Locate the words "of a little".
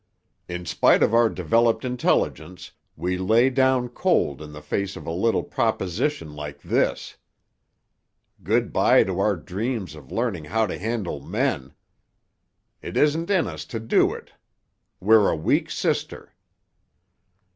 4.95-5.43